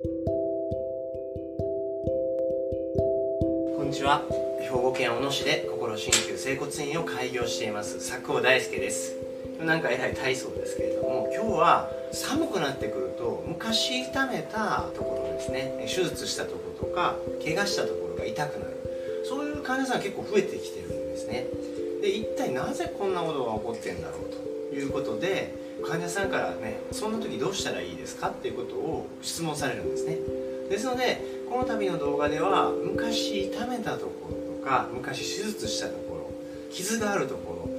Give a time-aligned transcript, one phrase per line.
[0.00, 0.06] こ
[3.82, 4.22] んにちは。
[4.60, 7.96] 兵庫県小野市で心鍼灸整骨院を開業しています。
[7.96, 9.16] 佐久大輔です。
[9.60, 15.84] なんかえらい体操ですけれども今日は寒くなってくると昔痛めたところですね。
[15.88, 18.76] 手術したところとか怪我したところが痛くなる。
[19.28, 21.48] そういう患者さん結構増えてきてるんですね。
[22.02, 28.28] で一体なぜこんなことが起こってんだろうということで患者さんからねそんな時どうしたらいいですか？
[28.28, 30.18] っていうことを質問されるんですね。
[30.68, 36.30] ですのでこの度の動画では昔痛めたところとか昔手術したところ
[36.70, 37.77] 傷があるところ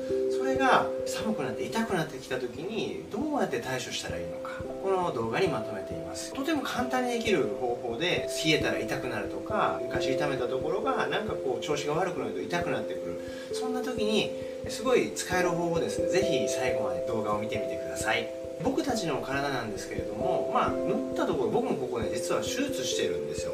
[0.49, 4.49] れが寒くなって痛くなってきた時にどうやって対処したらいいのか。
[4.83, 6.33] この動画にまとめています。
[6.33, 13.21] とても簡単にできる方法で冷えたら痛くなるとか昔痛めたところがなんかこう調子が悪くなると痛くなってくる。
[13.53, 14.31] そんな時に
[14.67, 16.09] すごい使える方法ですね。
[16.09, 18.27] ぜひ最後まで動画を見てみてください。
[18.63, 23.53] 僕たちの体なんですけれどもまあ縫ったところ僕もここね実は手術してるんですよ。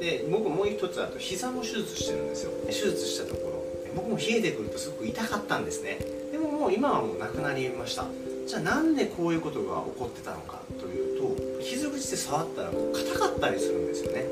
[0.00, 2.52] で僕もう一つあと膝も手術してるんですよ。
[2.66, 3.60] 手術したところ。
[3.94, 5.98] 僕も冷えてくるとすごく痛かったんですね。
[6.40, 8.04] ももう今はもうなくなりました。
[8.46, 11.20] じゃあなんでこういうことが起こってたのかという
[11.58, 14.24] と傷口で触ったら硬かったりするんですよね。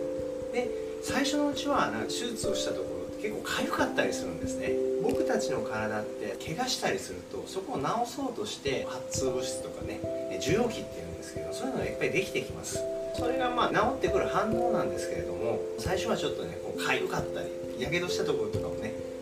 [0.52, 0.70] で
[1.02, 4.72] 最初のうちはなんか手術をしたところって結構痒かったりするんですね。
[5.02, 10.00] 僕たちの体って怪我したりするとそこを治そうとして発痛物質とかね
[10.42, 12.82] 受容器っていうんですけどそういうのがいっぱいできてきます。
[13.16, 17.48] それがまあ治ってくる反応なんですけれども最初はちょっとねこう痒かったり
[17.78, 18.74] やけどしたところとかも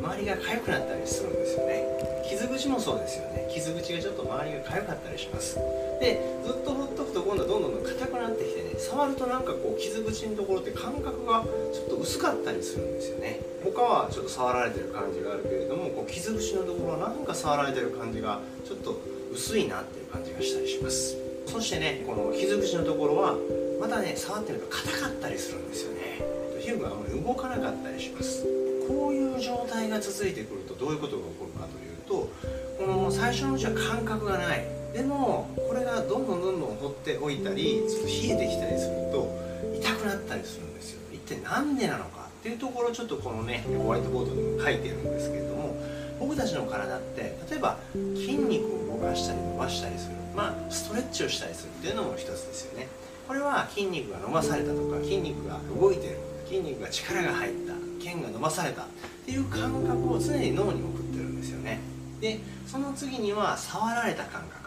[0.06, 1.82] 周りが痒くなったりするんですよね。
[2.28, 3.48] 傷口もそうですよね。
[3.50, 5.58] 傷口がちょっと周りが痒かったりします。
[5.98, 13.40] でずっとほっとくと今度はどんどん硬くなってきてね触るとなんかこう傷口のところって感覚がちょっと薄かったりするんですよね。
[13.64, 19.00] 他はちょっと触られてる感じがあるけれどもこう傷口のところはなんか触られてる感じがちょっと
[19.32, 21.16] 薄いなっていう感じがしたりします。
[21.46, 23.34] そしてねこの傷口のところは
[23.80, 26.22] またね触ってると硬かったりするんですよね。
[26.60, 28.65] 皮膚があまり動かなかったりします。
[28.86, 32.30] こういう状態が続いてくるとどういうことが起こるかというと
[32.78, 34.64] この最初のうちは感覚がない。
[34.92, 39.28] でもこれがどんどんどんどん放っておいたりちょっと冷えてきたりすると
[39.74, 41.00] 痛くなったりするんですよ。
[41.12, 45.76] 一体何でなのかっていうところをちょっとこのねホワイトボードにも書いてるんですけれども
[46.18, 52.88] 僕たちの体って例えば筋肉を動かしたり伸ばしたりするまあストレッチをしたりするっていうのも一つですよね。
[53.28, 56.18] これは筋肉が伸ばされたとか筋肉が動いてる。
[56.46, 58.86] 筋肉が力が入った腱が伸ばされたっ
[59.24, 61.80] ていう感覚を常に脳に送ってるんですよね。
[62.20, 64.66] でその次には触られた感覚。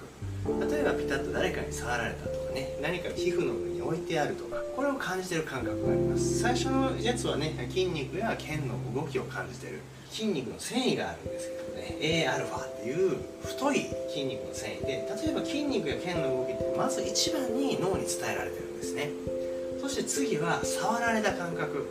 [0.71, 2.77] 例えばピタッと誰かに触られたとかね。
[2.81, 4.57] 何か皮膚の上に置いてあるとか。
[4.75, 6.39] これを感じてる感覚があります。
[6.39, 9.79] 最初のやつはね筋肉や腱の動きを感じてる。
[10.09, 11.97] 筋肉の繊維があるんですけどね。
[11.99, 19.09] Aα っていう太い筋肉の繊維で例えば筋肉や腱の動きってまず一番に脳に伝えられてるんですね。
[19.81, 21.87] そして次は触られた感覚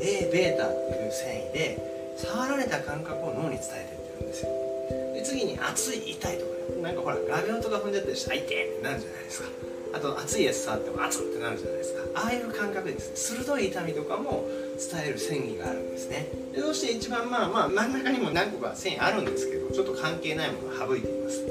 [0.00, 4.50] Aβ っていう繊維で触られた感覚を脳に伝えてってるんですよ。
[5.14, 6.50] で次に熱い痛いとか
[6.82, 9.48] なんかほら画鋲とか踏んじゃったりして「あ痛い!」ってなるじゃないですか。
[9.94, 12.02] あと熱いやつ触っても熱ってなるじゃないですか。
[12.14, 13.16] ああいう感覚ですね。
[13.16, 16.28] 鋭い痛みとかも伝える繊維があるんですね。
[16.52, 21.42] でそして一番まあまあ真ん中にも何個か繊維あるんですけどちょっと関係ないものを省いています。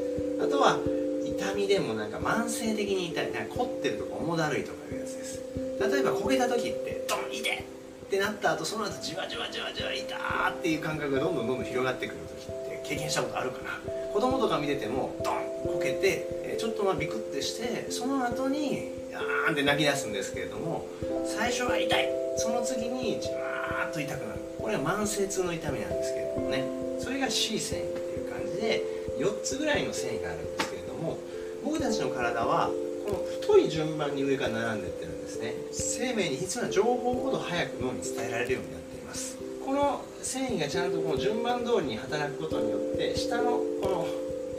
[0.42, 0.78] あとは
[1.26, 5.40] 痛みでもなんか慢性的に痛いなんか凝ってるとか重だるいとかいうやつです。
[5.80, 7.64] 例えば焦げた時ってドン痛いっ
[8.10, 13.80] てなった後その後じわじわじわじわ痛ーっていう感覚がどんどんどんどん広がってくる時って経験したことあるかな。
[14.14, 15.36] 子供とか見ててもドン
[15.66, 20.88] こけてちょっとまあビクってしてその後にあーんって泣き出すんですけれども
[21.26, 22.10] 最初は痛い。
[22.38, 24.40] その次にじわーっと痛くなる。
[24.60, 26.64] これは慢性痛の痛みなんですけれどもね。
[27.00, 28.84] それが C 線っていう感じで
[29.20, 31.18] 4つぐらいの繊維があるんですけれども
[31.64, 32.70] 僕たちの体は
[33.05, 44.07] この太い順番に上から並んでってるんですね生命に必要な情報ほど早く脳に伝えられるようになっていますこの繊維がちゃんとこの順番通りに働くことによって下のこの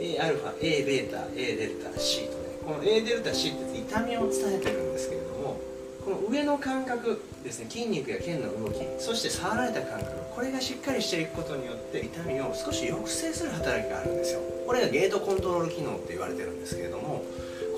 [0.00, 5.60] Aα、Aβ、Aδ、C とねこの Aδ、C って痛みを伝えてるんですけれども
[6.04, 17.22] この上の感覚ですね筋肉や腱の動きそして触られた感覚これがしっかりしていくことによって痛みを少し抑制する働きがあるんですよこれがゲートコントロール機能って言われてるんですけれども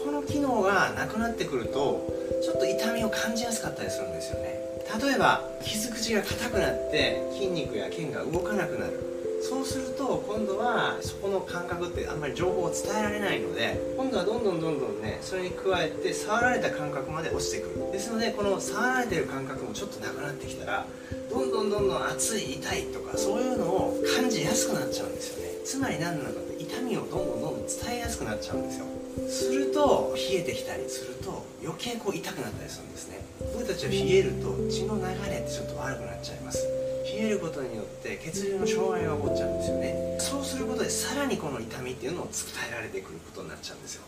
[0.04, 2.08] この機能がなくなってくると
[2.42, 4.60] ちょっと痛みを感じやすかったりするんですよね。
[5.02, 9.06] 例えば傷口が硬くなって筋肉や腱が動かなくなる。
[9.42, 17.92] そうすると今度はそこの感覚ってあんまり情報を伝えられないので今度はどんどんどんどんねそれに加えて触られた感覚まで落ちてくる。
[17.92, 20.86] ですのでこの触られてる感覚もちょっとなくなってきたら
[21.30, 25.50] どんどんどんどん熱い痛いとかそういうのを感じやすくなっちゃうんですよね。
[25.64, 28.86] つまり何なのかって痛みをどんどんどんどん伝えやすくなっちゃうんですよ。
[29.28, 33.20] すると冷えてきたりすると余計こう痛くなったりするんですね。
[33.54, 36.66] 僕たちは冷えると血の流れってちょっと悪くなっちゃいます。
[37.06, 40.18] 冷えることによって血流の障害が起こっちゃうんですよね。
[40.20, 42.34] そうすることでさらにこの痛みっていうのを伝
[42.70, 44.04] えられてくることになっちゃうんですよ。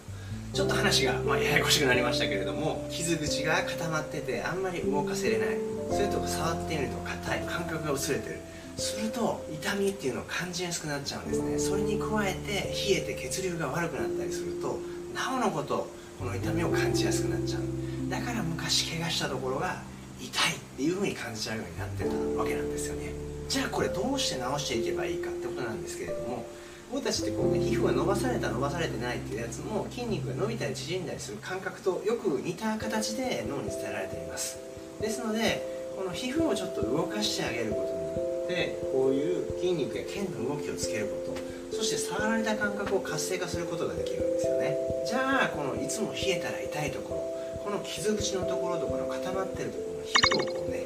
[0.53, 5.57] ちょっと話が、まあ、ややこしくなりましたけれども傷口が固まっててあんまり動かせれない。
[5.91, 8.39] それとか触ってみると硬い感覚が薄れてる。
[8.77, 11.59] すると痛みっていうのを感じやすくなっちゃうんですね。
[11.59, 14.79] それに加えて冷えて血流が悪くなったりすると
[15.13, 15.87] なおのこと
[16.19, 17.61] この痛みを感じやすくなっちゃう。
[18.09, 19.81] だから昔怪我したところが
[20.19, 23.13] 痛いっていう風に感じちゃうようになってたわけなんですよね。
[23.49, 26.45] じゃあこれどうして治していけばいいかってことなんですけれども
[26.91, 34.57] 僕たちってこう、ね、皮膚が伸ばされた伸ばされてないっていうやつも筋肉が伸びたり縮んだりする感覚とよく似た形で脳に伝えられています。
[35.01, 41.41] ですのでこの皮膚をちょっと動かしてあげることによってこういう筋肉や腱の動きをつけること
[41.81, 44.77] そして触られた感覚を活性化することができるんですよね。
[45.03, 50.85] じゃあこのいつも冷えたら痛いところこの傷口のところとこの固まってるところの皮膚をこうね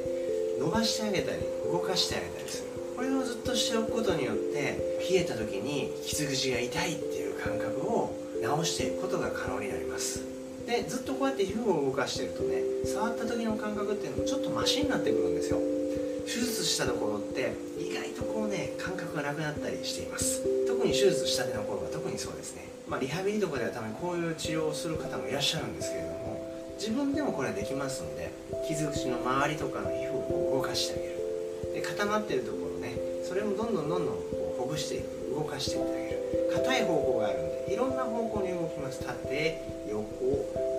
[0.58, 2.68] 伸ばしてあげたり動かしてあげたりする。
[2.96, 10.24] これをずっとしておくことによって冷えた時に傷口が痛いっていう感覚を直していくことが可能になります。
[10.64, 15.60] でずっとこうやって皮膚を動かしてるとね触った時の感覚っていうのもちょっとマシになってくるんですよ。
[16.26, 20.42] 手術したところって意外とこうね感覚がなくなったりしています。
[20.66, 22.66] 特に手術したての頃は特にそうですね。
[22.88, 28.30] まあ、リハビリとかではたまにこういう治療をする方もいらっしゃるんですけれども自分でもこれはできますので
[28.68, 31.16] 傷口の周りとかの皮膚を動かしてあげる。
[31.74, 32.94] で固まってるところね
[33.24, 36.16] それをどんどんどんどんこうほぐしていく動かしていってあげる。
[36.54, 39.00] 硬い方向があるんでいろんな方向に動きます。
[39.00, 40.02] 縦横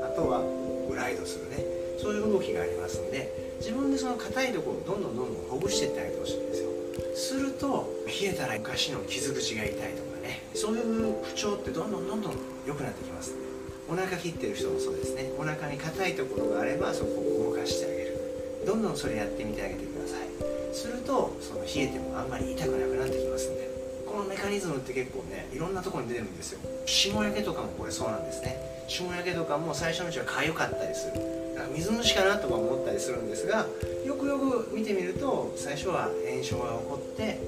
[0.04, 0.44] あとは
[0.90, 1.64] グライドするね。
[1.98, 6.70] そういう動きがありますんで自分でその硬いところをどんどんどんどんほぐしていってあげてほしいんですよ。
[7.16, 10.44] すると冷えたら昔の傷口が痛いとかね。
[10.54, 12.34] そういう不調ってどんどんどんどん
[12.68, 13.34] 良くなってきます。
[13.90, 15.32] お腹切ってる人もそうですね。
[15.40, 17.12] お腹に硬いところがあればそこ
[17.50, 18.18] を動かしてあげる。
[18.66, 20.28] どんどんそれやってみてあげてください。
[20.74, 23.77] するとその冷えてもあんまり痛くなくなってきますんで。
[24.18, 26.60] このメカニズムって結構ねいろんなとこに出てるんですよ。
[26.88, 28.58] 霜焼けとかもこれそうなんですね。
[28.88, 31.22] 霜焼けとかも最初のうちは痒かったりする。
[31.54, 33.68] だから水虫かなとか思ったりするんですが
[34.08, 37.40] よくよく見てみると最初は炎症が起こって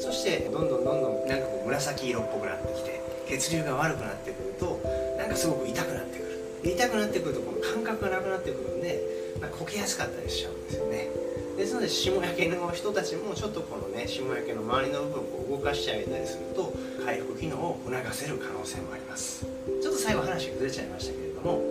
[0.00, 4.82] そしてどんどんどんどんなんかこう紫色っぽくなってきて血流が悪くなってくると
[5.18, 6.74] なんかすごく痛くなってくる。
[6.74, 8.98] 痛くなってくるとこの感覚がなくなってくるんで
[9.40, 11.08] なんかこけやすかったりしちゃうんですよね。
[11.56, 16.72] ですので霜焼けの人たちもちょっとこのね霜焼けの周りの部分を動かしてあげたりすると
[17.04, 19.46] 回復機能を促せる可能性もあります。
[19.82, 21.62] ちょっと最後話がずれちゃいましたけれども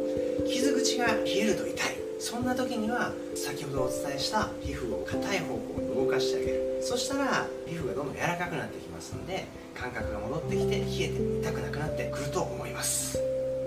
[0.48, 1.96] 傷口が冷えると痛い。
[2.20, 6.80] そんな時には先ほどお伝えした皮膚を硬い方向に動かしてあげる。
[6.82, 9.46] そしたら皮膚がどんどん柔らかくなってきますので
[9.76, 13.20] 感覚が戻ってきて冷えて痛くなくなってくると思います。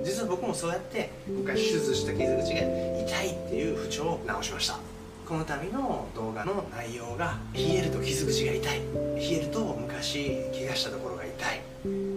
[0.02, 4.78] 実は僕もそうやって昔手術した傷口が痛いっていう不調を治しました。
[5.28, 8.78] この度の動画の内容が冷えると傷口が痛い。
[8.78, 11.60] 冷えると昔怪我したところが痛い。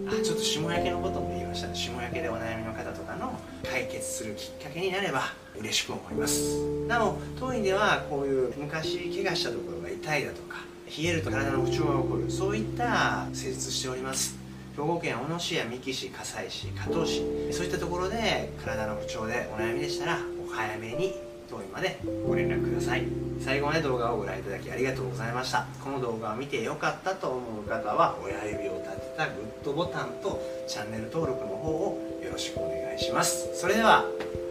[0.08, 1.74] あちょっと霜焼けのことも言いましたね。
[1.74, 3.38] 霜焼けでお悩みの方とかの
[3.70, 5.24] 解決するきっかけになれば
[5.58, 6.56] 嬉しく思います。
[6.88, 14.38] なお当院ではこういう昔怪我したところが痛いだとか冷えると体の不調が起こるそういった施術しております。
[14.74, 17.22] 兵庫県小野市や三木市加西市加東市
[17.52, 20.18] そういったところで体の不調でお悩みでしたら
[20.48, 21.12] お早めに
[21.52, 23.04] 当院までご連絡ください。
[23.38, 25.66] 最後まで動画をご覧いただきありがとうございました。
[25.84, 33.50] この動画を見て良かったと思う方は親指を立てたグッドボタンとチャンネル登録の方をよろしくお願いします。
[33.54, 34.04] それでは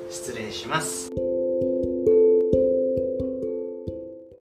[0.10, 1.31] 失礼します。